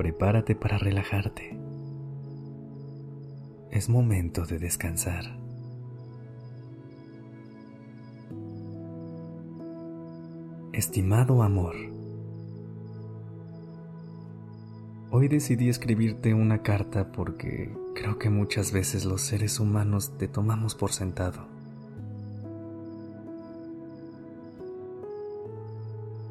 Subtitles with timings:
[0.00, 1.58] Prepárate para relajarte.
[3.70, 5.24] Es momento de descansar.
[10.72, 11.74] Estimado amor,
[15.10, 20.74] hoy decidí escribirte una carta porque creo que muchas veces los seres humanos te tomamos
[20.74, 21.46] por sentado.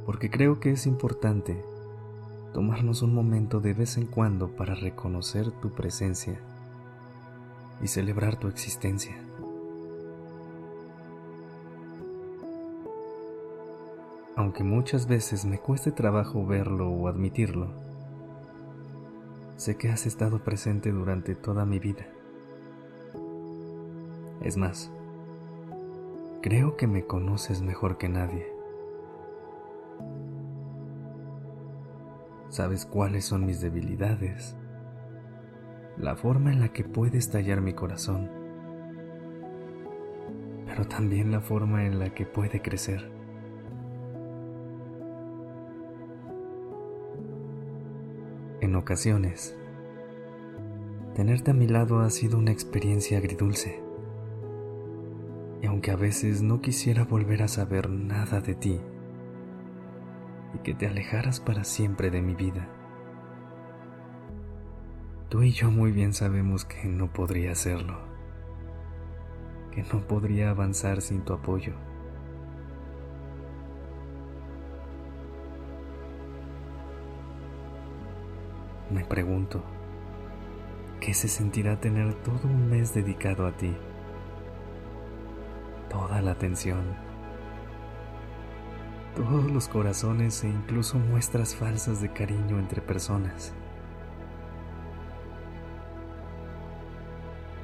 [0.07, 1.63] Porque creo que es importante
[2.53, 6.40] tomarnos un momento de vez en cuando para reconocer tu presencia
[7.82, 9.15] y celebrar tu existencia.
[14.35, 17.68] Aunque muchas veces me cueste trabajo verlo o admitirlo,
[19.57, 22.07] sé que has estado presente durante toda mi vida.
[24.41, 24.90] Es más,
[26.41, 28.59] creo que me conoces mejor que nadie.
[32.60, 34.54] Sabes cuáles son mis debilidades,
[35.96, 38.29] la forma en la que puede estallar mi corazón,
[40.66, 43.10] pero también la forma en la que puede crecer.
[48.60, 49.57] En ocasiones,
[51.16, 53.82] tenerte a mi lado ha sido una experiencia agridulce.
[55.62, 58.82] Y aunque a veces no quisiera volver a saber nada de ti,
[60.53, 62.67] y que te alejaras para siempre de mi vida.
[65.29, 68.00] Tú y yo muy bien sabemos que no podría hacerlo,
[69.72, 71.73] que no podría avanzar sin tu apoyo.
[78.89, 79.63] Me pregunto,
[80.99, 83.75] ¿qué se sentirá tener todo un mes dedicado a ti?
[85.89, 87.08] Toda la atención
[89.19, 93.53] todos los corazones e incluso muestras falsas de cariño entre personas.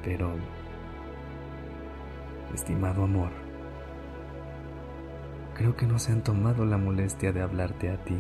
[0.04, 0.34] Pero,
[2.54, 3.30] estimado amor,
[5.54, 8.20] creo que no se han tomado la molestia de hablarte a ti.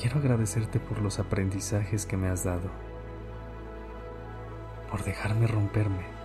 [0.00, 2.70] Quiero agradecerte por los aprendizajes que me has dado,
[4.88, 6.17] por dejarme romperme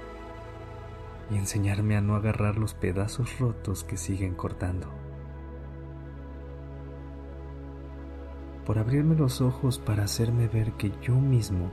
[1.34, 4.88] y enseñarme a no agarrar los pedazos rotos que siguen cortando.
[8.66, 11.72] Por abrirme los ojos para hacerme ver que yo mismo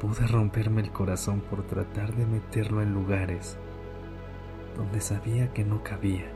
[0.00, 3.58] pude romperme el corazón por tratar de meterlo en lugares
[4.76, 6.30] donde sabía que no cabía.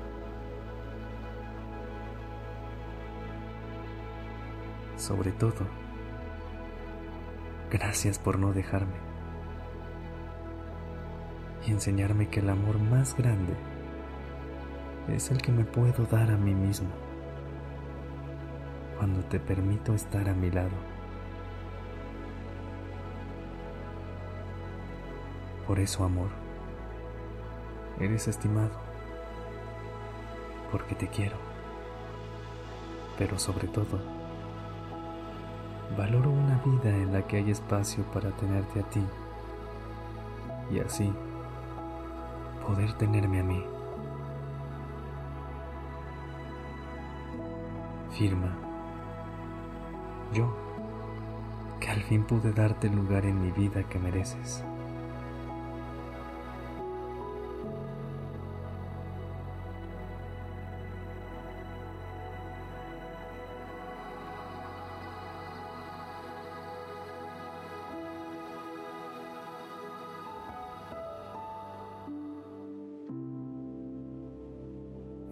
[4.97, 5.67] Sobre todo,
[7.71, 9.14] gracias por no dejarme
[11.67, 13.55] y enseñarme que el amor más grande
[15.09, 16.89] es el que me puedo dar a mí mismo
[18.99, 20.71] cuando te permito estar a mi lado.
[25.67, 26.29] Por eso, amor,
[27.99, 28.71] eres estimado,
[30.71, 31.37] porque te quiero,
[33.19, 33.99] pero sobre todo,
[35.97, 39.03] valoro una vida en la que hay espacio para tenerte a ti
[40.71, 41.13] y así
[42.67, 43.65] poder tenerme a mí.
[48.13, 48.57] Firma.
[50.33, 50.55] Yo,
[51.81, 54.65] que al fin pude darte el lugar en mi vida que mereces.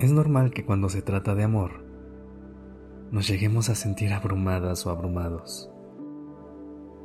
[0.02, 1.84] Es normal que cuando se trata de amor,
[3.12, 5.70] nos lleguemos a sentir abrumadas o abrumados,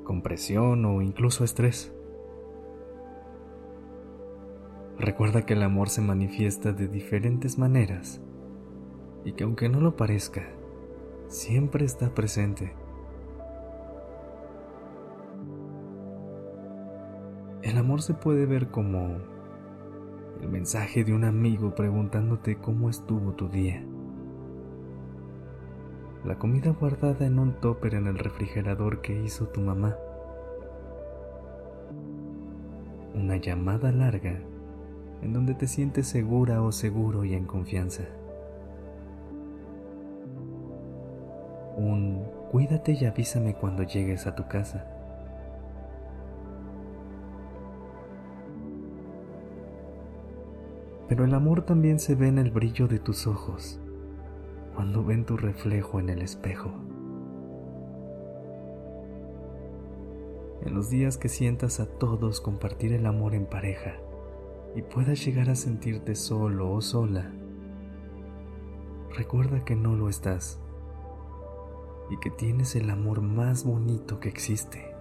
[0.03, 1.93] con presión o incluso estrés.
[4.97, 8.19] Recuerda que el amor se manifiesta de diferentes maneras
[9.23, 10.47] y que aunque no lo parezca,
[11.27, 12.73] siempre está presente.
[17.61, 19.36] El amor se puede ver como
[20.47, 23.83] mensaje de un amigo preguntándote cómo estuvo tu día.
[26.27, 29.95] la comida guardada en un topper en el refrigerador que hizo tu mamá,
[33.13, 34.41] una llamada larga
[35.21, 38.03] en donde te sientes segura o seguro y en confianza.
[41.77, 44.96] Un cuídate y avísame cuando llegues a tu casa.
[51.07, 53.79] Pero el amor también se ve en el brillo de tus ojos,
[54.75, 56.71] cuando ven tu reflejo en el espejo.
[60.65, 63.95] En los días que sientas a todos compartir el amor en pareja
[64.75, 67.31] y puedas llegar a sentirte solo o sola,
[69.15, 70.59] recuerda que no lo estás
[72.09, 74.96] y que tienes el amor más bonito que existe.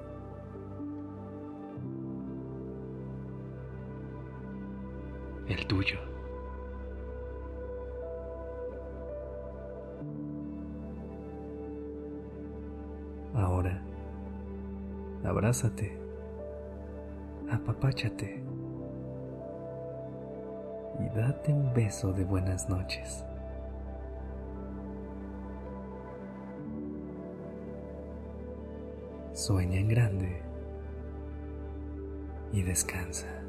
[5.48, 5.98] El tuyo.
[13.32, 13.80] Ahora,
[15.24, 15.96] abrázate,
[17.48, 18.42] apapáchate
[20.98, 23.24] y date un beso de buenas noches.
[29.32, 30.42] Sueña en grande
[32.52, 33.45] y descansa.